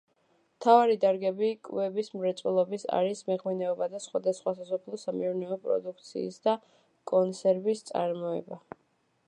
მთავარი 0.59 0.93
დარგები 1.01 1.49
კვების 1.67 2.07
მრეწველობის 2.21 2.85
არის 2.99 3.21
მეღვინეობა 3.27 3.89
და 3.93 4.01
სხვადასხვა 4.05 4.53
სასოფლო-სამეურნეო 4.61 5.61
პროდუქციის 5.67 6.43
და 6.49 6.59
კონსერვის 7.13 7.87
წარმოება. 7.93 8.63